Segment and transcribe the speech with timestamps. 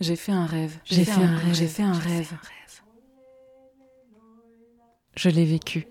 [0.00, 0.78] J'ai fait un rêve.
[0.84, 1.54] J'ai fait, un rêve.
[1.54, 2.32] J'ai fait un rêve.
[5.16, 5.88] Je l'ai vécu.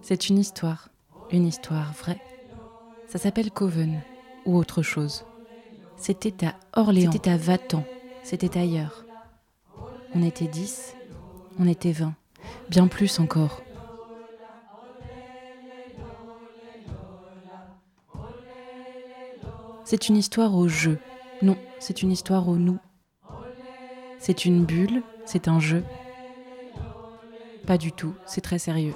[0.00, 0.88] C'est une histoire.
[1.30, 2.20] Une histoire vraie.
[3.06, 4.00] Ça s'appelle Coven
[4.46, 5.24] ou autre chose.
[5.96, 7.12] C'était à Orléans.
[7.12, 7.84] C'était à Vatan.
[8.22, 9.04] C'était ailleurs.
[10.14, 10.96] On était dix.
[11.58, 12.14] On était vingt.
[12.70, 13.62] Bien plus encore.
[19.84, 20.98] C'est une histoire au jeu.
[21.42, 22.78] Non, c'est une histoire au nous.
[24.18, 25.82] C'est une bulle, c'est un jeu.
[27.66, 28.94] Pas du tout, c'est très sérieux.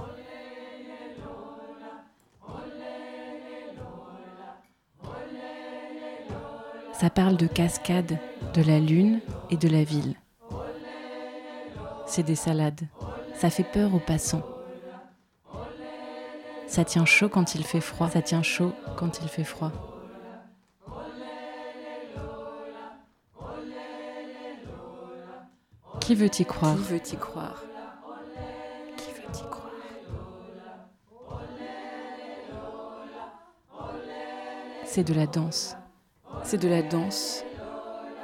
[6.93, 8.19] Ça parle de cascade,
[8.53, 10.15] de la lune et de la ville.
[12.07, 12.87] C'est des salades.
[13.35, 14.43] Ça fait peur aux passants.
[16.67, 18.11] Ça tient chaud quand il fait froid.
[18.11, 19.94] Ça tient chaud quand il fait froid.
[26.05, 27.63] Qui veut y croire Qui veut y croire
[28.95, 29.71] Qui veut y croire
[34.85, 35.77] C'est de la danse.
[36.43, 37.43] C'est de la danse.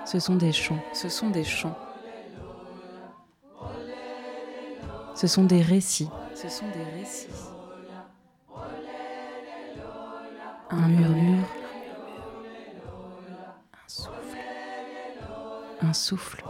[0.04, 0.82] Ce sont des chants.
[0.92, 1.78] Ce sont des chants.
[5.14, 6.10] Ce sont des récits.
[6.34, 7.28] Ce sont des récits.
[10.68, 11.48] Un murmure.
[13.72, 14.38] Un souffle.
[15.80, 16.44] Un souffle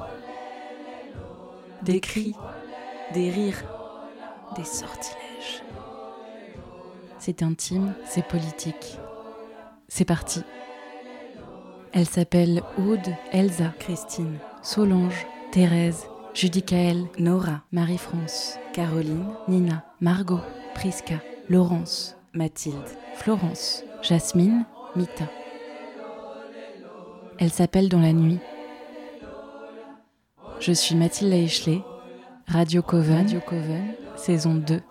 [1.82, 2.34] des cris,
[3.14, 3.64] des rires,
[4.56, 5.62] des sortilèges.
[7.18, 8.98] C'est intime, c'est politique.
[9.88, 10.42] C'est parti.
[11.92, 20.40] Elle s'appelle Aude, Elsa, Christine, Solange, Thérèse, Judicaël, Nora, Marie-France, Caroline, Nina, Margot,
[20.74, 21.16] Prisca,
[21.48, 22.76] Laurence, Mathilde,
[23.16, 25.28] Florence, Jasmine, Mita.
[27.38, 28.38] Elle s'appelle dans la nuit.
[30.60, 31.80] Je suis Mathilde Eichley,
[32.46, 34.82] Radio Coven, Radio Coven, saison 2.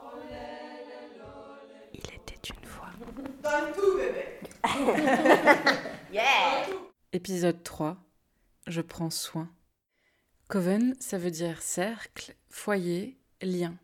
[1.93, 2.87] Il était une fois.
[3.43, 4.39] Donne tout, bébé
[6.11, 6.65] Yeah
[7.13, 7.97] Épisode 3.
[8.65, 9.47] Je prends soin.
[10.47, 13.77] Coven, ça veut dire cercle, foyer, lien.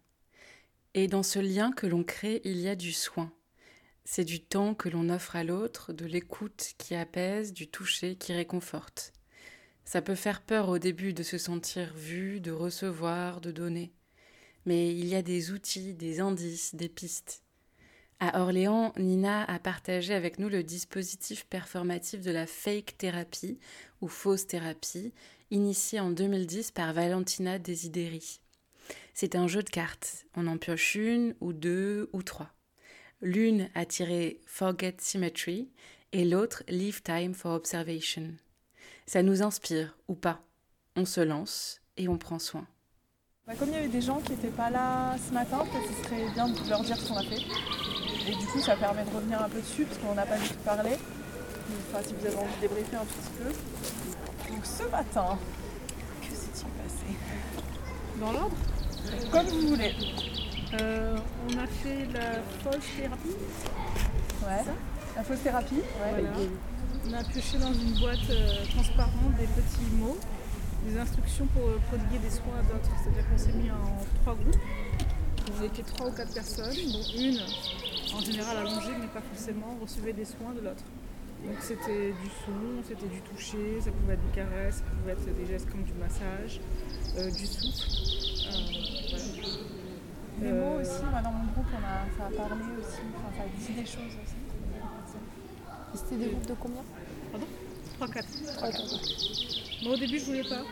[0.96, 3.32] Et dans ce lien que l'on crée, il y a du soin.
[4.06, 8.34] C'est du temps que l'on offre à l'autre, de l'écoute qui apaise, du toucher qui
[8.34, 9.14] réconforte.
[9.86, 13.94] Ça peut faire peur au début de se sentir vu, de recevoir, de donner.
[14.66, 17.44] Mais il y a des outils, des indices, des pistes.
[18.20, 23.60] À Orléans, Nina a partagé avec nous le dispositif performatif de la fake thérapie
[24.02, 25.14] ou fausse thérapie,
[25.52, 28.40] initié en 2010 par Valentina Desideri.
[29.14, 30.26] C'est un jeu de cartes.
[30.36, 32.52] On en pioche une ou deux ou trois.
[33.22, 35.70] L'une a tiré Forget Symmetry
[36.12, 38.34] et l'autre Leave Time for Observation.
[39.08, 40.40] Ça nous inspire ou pas.
[40.96, 42.66] On se lance et on prend soin.
[43.46, 46.04] Bah, comme il y avait des gens qui n'étaient pas là ce matin, peut-être ce
[46.06, 47.42] serait bien de leur dire ce qu'on a fait.
[48.28, 50.50] Et du coup, ça permet de revenir un peu dessus, parce qu'on n'a pas du
[50.50, 50.98] tout parlé.
[51.88, 54.52] Enfin, si vous avez envie de débriefer un petit peu.
[54.52, 55.38] Donc ce matin,
[56.22, 57.06] que s'est-il passé?
[58.20, 58.56] Dans l'ordre?
[59.32, 59.94] Comme vous voulez.
[60.82, 61.16] Euh,
[61.48, 63.36] on a fait la fausse thérapie.
[64.44, 64.64] Ouais.
[65.16, 65.84] La fausse thérapie ouais.
[66.10, 66.30] Voilà.
[67.08, 70.18] On a pioché dans une boîte euh, transparente des petits mots,
[70.88, 72.90] des instructions pour euh, prodiguer des soins à d'autres.
[73.04, 74.60] C'est-à-dire qu'on s'est mis en trois groupes.
[75.60, 77.40] On était trois ou quatre personnes, dont une,
[78.16, 80.84] en général allongée, mais pas forcément, recevait des soins de l'autre.
[81.46, 85.38] Donc c'était du son, c'était du toucher, ça pouvait être des caresses, ça pouvait être
[85.38, 86.60] des gestes comme du massage,
[87.20, 87.86] euh, du souffle.
[88.50, 89.36] Voilà.
[90.42, 93.44] Les mots aussi, moi dans mon groupe, on a, ça a parlé aussi, enfin, ça
[93.44, 94.45] a dit des choses aussi.
[95.96, 96.82] C'était des groupes de combien
[97.32, 97.48] Pardon
[98.02, 98.24] 3-4.
[98.60, 99.84] 3-4.
[99.86, 100.64] Moi au début je voulais pas.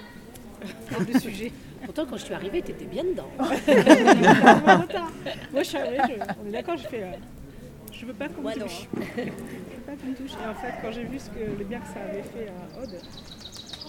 [1.14, 1.52] le sujet.
[1.86, 3.28] Pourtant quand je suis arrivée, t'étais bien dedans.
[5.52, 7.04] Moi je suis arrivée, je- on est d'accord, je fais.
[7.04, 7.12] euh,
[7.92, 8.88] je veux pas qu'on me touche.
[8.96, 9.30] Je veux
[9.86, 10.32] pas qu'on me touche.
[10.32, 12.82] Et en fait, quand j'ai vu ce que le bien que ça avait fait à
[12.82, 12.96] Aude,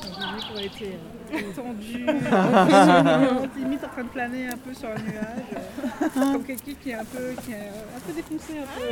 [0.02, 0.98] j'ai vu qu'on était
[1.32, 5.54] euh, tendue, euh, limite en train de planer un peu sur un nuage,
[6.02, 8.84] euh, comme quelqu'un qui est un peu, qui est un peu défoncé, un peu.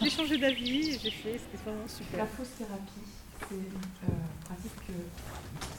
[0.02, 2.18] j'ai changé d'avis et j'ai fait, c'était vraiment super.
[2.18, 3.06] La fausse thérapie,
[3.48, 4.12] c'est une euh,
[4.44, 4.92] pratique que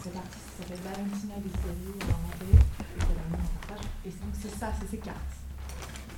[0.03, 3.85] cette artiste s'appelle Valentina elle a inventé, et qu'elle a mis en partage.
[4.05, 5.17] Et donc c'est ça, c'est ses cartes.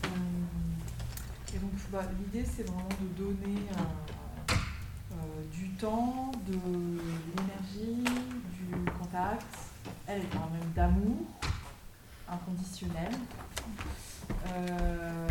[0.06, 4.17] Euh, et donc bah, l'idée c'est vraiment de donner euh,
[5.52, 8.04] du temps, de l'énergie,
[8.52, 9.58] du contact.
[10.08, 11.26] Elle, elle parle même d'amour
[12.30, 13.12] inconditionnel,
[14.48, 15.28] euh,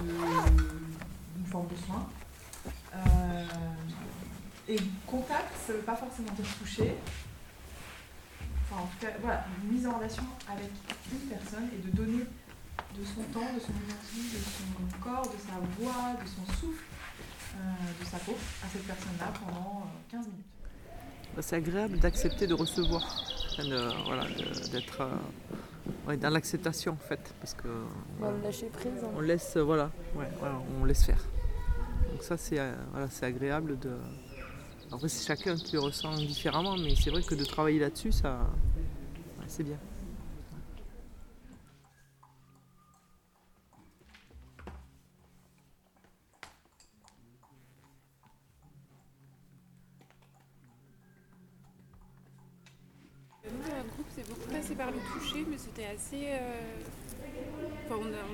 [0.00, 2.08] d'une forme de soin.
[2.94, 3.44] Euh,
[4.68, 6.94] Et contact, ça ne veut pas forcément dire toucher.
[8.64, 10.70] Enfin, en tout cas, voilà, une mise en relation avec
[11.10, 12.24] une personne et de donner
[12.96, 16.84] de son temps, de son énergie, de son corps, de sa voix, de son souffle,
[16.84, 17.11] euh,
[18.00, 18.34] de sa peau
[18.64, 20.46] à cette personne-là pendant 15 euh, minutes.
[21.34, 23.24] Bah, c'est agréable d'accepter de recevoir,
[24.06, 24.24] voilà,
[24.70, 27.68] d'être euh, dans l'acceptation en fait, parce que
[28.20, 28.92] on lâcher prise.
[29.02, 29.08] Hein.
[29.16, 29.90] On laisse, voilà,
[30.80, 31.24] on laisse faire.
[32.10, 32.60] Donc ça c'est
[32.90, 33.92] voilà, c'est agréable de.
[34.92, 38.40] Après c'est chacun qui le ressent différemment, mais c'est vrai que de travailler là-dessus, ça,
[39.46, 39.78] c'est bien.
[54.76, 56.28] Par le toucher, mais c'était assez.
[56.28, 56.62] Euh,
[57.86, 58.24] enfin, on, a,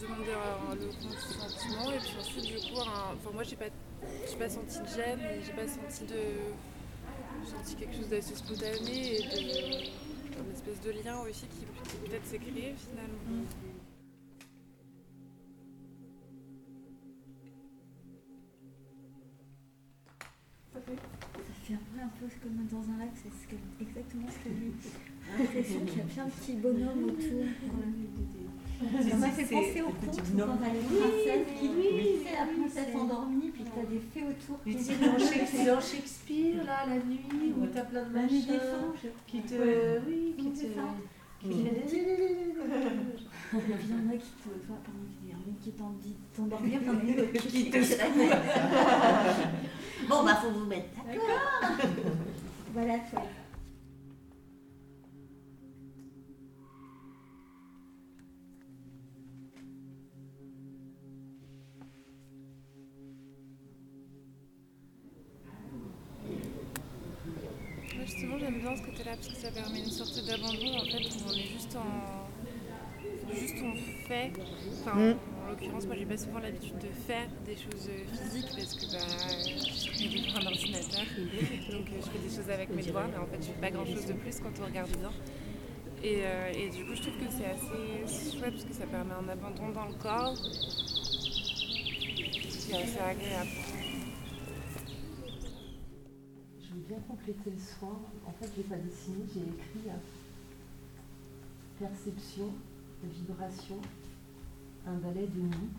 [0.00, 0.32] demandé
[0.80, 3.66] le consentement, et puis ensuite, du coup, enfin, moi, j'ai pas,
[4.38, 6.20] pas senti de gêne, j'ai pas senti de.
[7.44, 11.64] J'ai senti quelque chose d'assez spontané et de, espèce de lien aussi qui,
[12.06, 13.46] peut-être s'est créé finalement.
[21.74, 23.30] Un peu, un peu comme dans un lac, c'est
[23.80, 24.64] exactement ce que je
[25.38, 27.44] l'impression qu'il y a plein de petits bonhommes autour.
[29.08, 32.92] Ça m'a fait penser au conte quand t'as les princesses qui oui, c'est la princesse
[32.96, 34.58] endormie, puis t'as des fées autour.
[34.66, 35.16] C'est dans,
[35.80, 38.58] Shakespeare, là, la nuit, où t'as plein de machins
[39.26, 39.54] qui te...
[40.06, 40.66] Oui, qui te...
[41.40, 41.50] Qui te...
[41.50, 41.66] Il y en
[44.08, 44.48] a qui te...
[45.62, 45.70] qui
[46.34, 46.80] t'endormir,
[47.48, 47.78] qui te.
[50.08, 51.76] Bon, bah, faut vous mettre d'accord.
[52.74, 53.22] Voilà, toi.
[68.38, 71.32] j'aime bien ce côté-là parce que ça permet une sorte d'abandon en fait où on
[71.32, 73.34] est juste en.
[73.34, 74.32] juste on fait.
[74.80, 75.16] Enfin, mm.
[75.52, 79.04] En l'occurrence, moi j'ai pas souvent l'habitude de faire des choses physiques parce que bah,
[79.44, 81.04] je suis devant un ordinateur
[81.70, 83.70] donc euh, je fais des choses avec mes doigts mais en fait je fais pas
[83.70, 85.12] grand chose de plus quand on regarde bien.
[86.02, 89.14] Et, euh, et du coup, je trouve que c'est assez chouette parce que ça permet
[89.14, 90.34] un abandon dans le corps
[92.50, 93.50] qui est assez agréable.
[97.08, 99.90] compléter le soin, en fait, je n'ai pas dessiné, j'ai écrit
[101.78, 102.52] perception,
[103.02, 103.80] vibration,
[104.86, 105.70] un balai de nuit,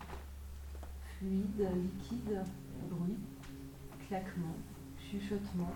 [1.17, 2.43] fluide, liquide,
[2.89, 3.17] bruit,
[4.07, 4.55] claquement,
[4.97, 5.73] chuchotement,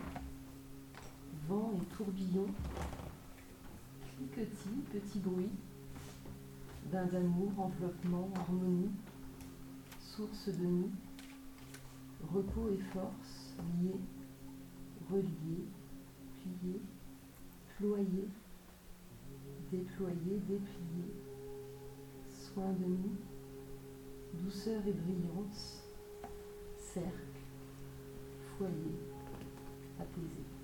[1.47, 2.47] vent et tourbillon,
[4.15, 5.51] cliquetis, petit bruit,
[6.91, 8.91] bain d'amour, enveloppement, harmonie,
[10.00, 10.91] source de nuit,
[12.33, 14.00] repos et force liés
[15.12, 15.63] relier,
[16.41, 16.81] plier,
[17.77, 18.27] ployer,
[19.71, 21.13] déployer, déplier,
[22.57, 25.83] soin de nous, douceur et brillance,
[26.75, 27.39] cercle,
[28.57, 28.98] foyer,
[30.00, 30.56] apaisé.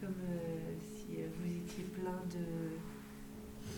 [0.00, 2.76] Comme euh, si vous étiez plein de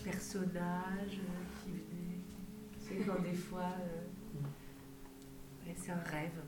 [0.03, 2.21] personnages euh, qui venaient.
[2.79, 3.73] C'est quand des fois.
[3.79, 6.41] Euh, c'est un rêve.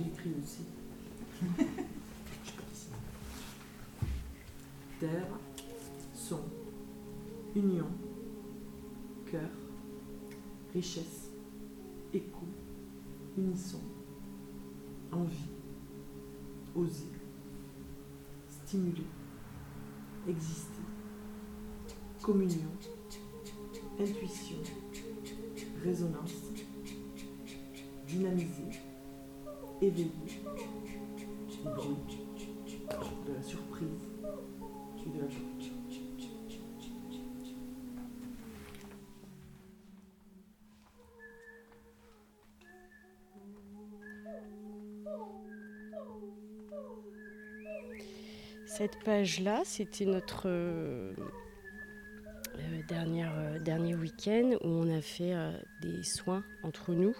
[0.00, 0.64] J'ai écrit aussi.
[5.00, 5.26] terre,
[6.14, 6.40] son,
[7.54, 7.88] union,
[9.30, 9.50] cœur,
[10.74, 11.30] richesse,
[12.14, 12.46] écho,
[13.36, 13.80] unisson,
[15.12, 15.50] envie,
[16.74, 17.12] oser,
[18.48, 19.06] stimuler,
[20.28, 20.82] exister,
[22.22, 22.70] communion,
[23.98, 24.58] intuition,
[25.82, 26.52] résonance,
[28.06, 28.80] dynamiser,
[29.88, 30.04] de
[33.34, 34.10] la surprise.
[48.80, 51.12] Cette page-là, c'était notre euh,
[52.56, 55.34] euh, dernière, euh, dernier week-end où on a fait
[55.82, 57.14] des soins entre nous,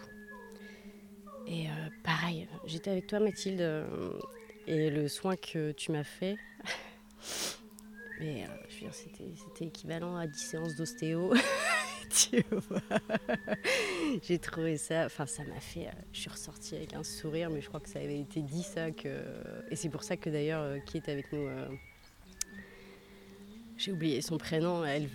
[1.50, 1.66] et
[2.04, 3.84] pareil, j'étais avec toi Mathilde,
[4.68, 6.36] et le soin que tu m'as fait,
[8.20, 11.34] mais je veux dire, c'était équivalent à 10 séances d'ostéo.
[14.22, 17.60] J'ai trouvé ça, enfin ça m'a fait, euh, je suis ressortie avec un sourire, mais
[17.60, 19.22] je crois que ça avait été dit ça que,
[19.70, 21.68] et c'est pour ça que d'ailleurs euh, qui est avec nous, euh,
[23.76, 25.08] j'ai oublié son prénom, elle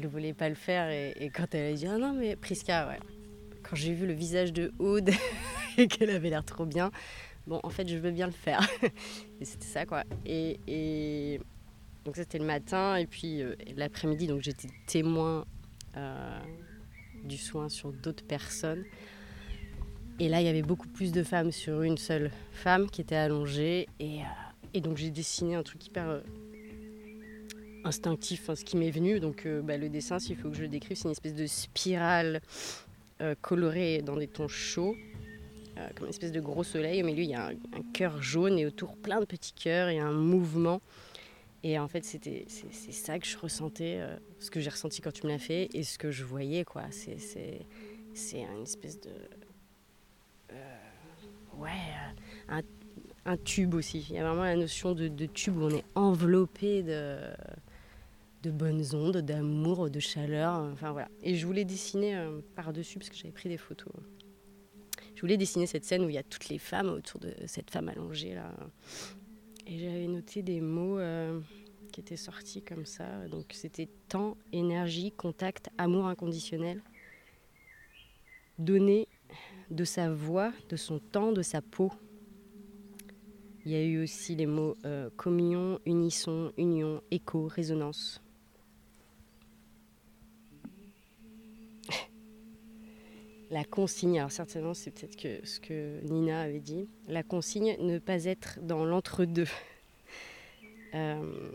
[0.00, 3.00] ne voulait pas le faire et, quand elle a dit ah non mais Priska, ouais.
[3.62, 5.10] Quand j'ai vu le visage de Aude
[5.78, 6.90] et qu'elle avait l'air trop bien,
[7.46, 8.66] bon en fait je veux bien le faire.
[9.40, 10.04] et c'était ça quoi.
[10.26, 11.40] Et,
[12.04, 13.42] donc c'était le matin et puis
[13.76, 15.44] l'après-midi donc j'étais témoin
[15.96, 16.38] euh,
[17.24, 18.84] du soin sur d'autres personnes.
[20.18, 23.14] Et là, il y avait beaucoup plus de femmes sur une seule femme qui était
[23.14, 23.88] allongée.
[24.00, 24.20] Et,
[24.74, 26.20] euh, donc, j'ai dessiné un truc hyper euh,
[27.84, 29.20] instinctif, hein, ce qui m'est venu.
[29.20, 32.40] Donc, bah, le dessin, s'il faut que je le décrive, c'est une espèce de spirale
[33.40, 34.96] colorée dans des tons chauds.
[35.94, 37.02] Comme une espèce de gros soleil.
[37.02, 39.98] Au milieu, il y a un, cœur jaune et autour plein de petits cœurs et
[39.98, 40.80] un mouvement
[41.64, 45.12] et en fait, c'était, c'est, ça que je ressentais, euh, ce que j'ai ressenti quand
[45.12, 46.82] tu me l'as fait et ce que je voyais, quoi.
[46.90, 49.10] C'est, c'est, une espèce de.
[50.52, 50.76] Euh,
[51.56, 51.70] ouais,
[52.50, 52.62] euh,
[53.24, 54.04] un, tube aussi.
[54.10, 57.18] Il y a vraiment la notion de, de tube où on est enveloppé de,
[58.42, 60.68] de bonnes ondes, d'amour, de chaleur.
[60.72, 61.08] Enfin voilà.
[61.22, 62.20] Et je voulais dessiner
[62.56, 63.92] par-dessus, parce que j'avais pris des photos.
[65.22, 67.70] Je voulais dessiner cette scène où il y a toutes les femmes autour de cette
[67.70, 68.52] femme allongée là.
[69.68, 71.38] Et j'avais noté des mots euh,
[71.92, 73.28] qui étaient sortis comme ça.
[73.28, 76.82] Donc c'était temps, énergie, contact, amour inconditionnel.
[78.58, 79.06] Donner
[79.70, 81.92] de sa voix, de son temps, de sa peau.
[83.64, 88.20] Il y a eu aussi les mots euh, communion, unisson, union, écho, résonance.
[93.52, 98.24] La consigne, alors certainement c'est peut-être ce que Nina avait dit, la consigne ne pas
[98.24, 99.46] être dans l'entre-deux.
[100.94, 101.52] Euh,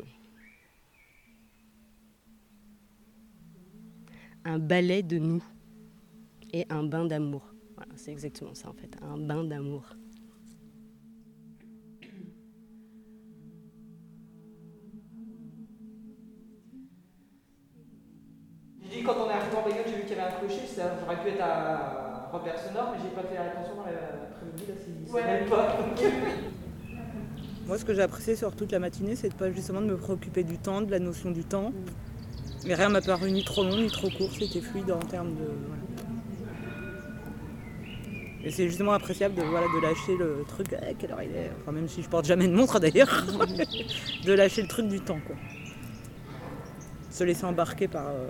[4.46, 5.44] un ballet de nous
[6.54, 7.54] et un bain d'amour.
[7.76, 9.96] Voilà, c'est exactement ça en fait, un bain d'amour.
[21.38, 25.24] Être un repère sonore, mais j'ai pas fait attention dans l'après-midi, là, c'est ouais.
[25.24, 25.78] même pas.
[27.68, 29.98] Moi, ce que j'ai apprécié sur toute la matinée, c'est de pas justement de me
[29.98, 31.74] préoccuper du temps, de la notion du temps.
[32.66, 35.50] Mais rien m'a paru ni trop long ni trop court, c'était fluide en termes de.
[38.44, 41.52] Et c'est justement appréciable de, voilà, de lâcher le truc, eh, quelle heure il est,
[41.60, 43.26] enfin même si je porte jamais de montre d'ailleurs,
[44.26, 45.36] de lâcher le truc du temps quoi.
[47.10, 48.30] Se laisser embarquer par, Euh,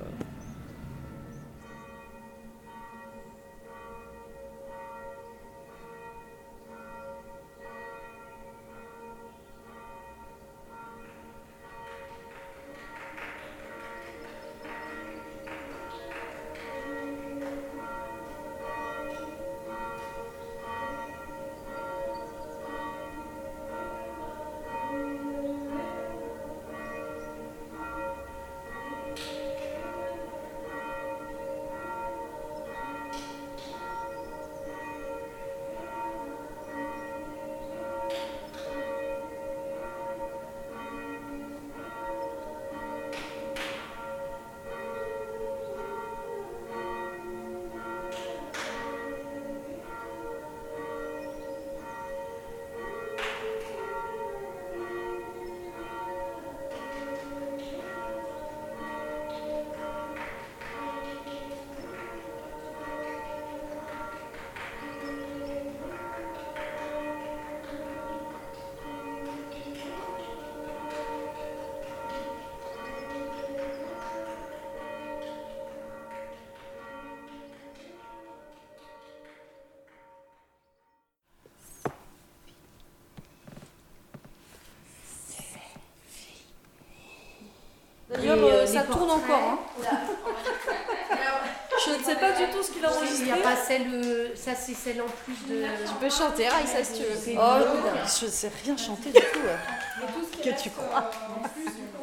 [93.44, 95.64] pas celle, euh, ça c'est celle en plus de.
[95.86, 97.40] Tu peux chanter, Raïssa, si tu veux.
[97.40, 97.58] Oh,
[98.04, 100.44] je sais rien chanter du tout.
[100.44, 101.10] Que tu crois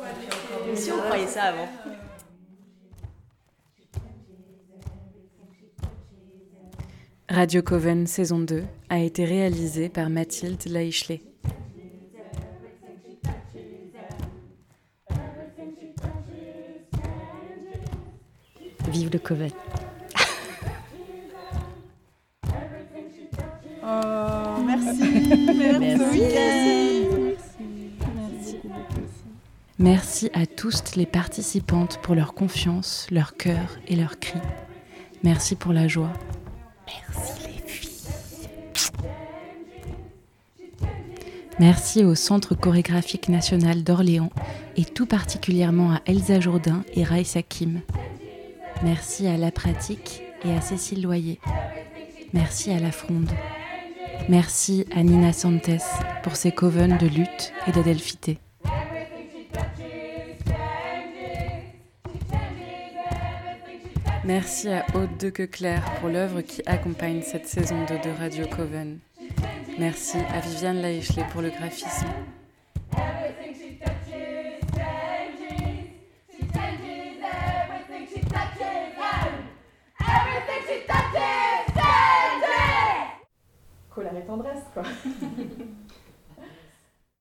[0.07, 1.69] euh, Si on croyait ça avant.
[7.29, 11.23] Radio Coven saison 2 a été réalisée par Mathilde Laichelet.
[18.88, 19.50] Vive le Coven.
[23.87, 25.03] Oh, merci,
[25.79, 26.25] merci.
[29.79, 34.41] Merci à tous les participantes pour leur confiance, leur cœur et leurs cris.
[35.23, 36.12] Merci pour la joie.
[36.87, 37.99] Merci les filles.
[41.59, 44.31] Merci au Centre chorégraphique national d'Orléans
[44.76, 47.81] et tout particulièrement à Elsa Jourdain et Raïs Hakim.
[48.83, 51.38] Merci à La Pratique et à Cécile Loyer.
[52.33, 53.31] Merci à La Fronde.
[54.28, 55.71] Merci à Nina Santes
[56.23, 58.38] pour ses covens de lutte et d'adelphité.
[64.25, 68.99] Merci à Aude de Queclair pour l'œuvre qui accompagne cette saison 2 de Radio Coven.
[69.78, 72.07] Merci à Viviane Laéchelet pour le graphisme.
[84.37, 84.83] Tendresse, quoi.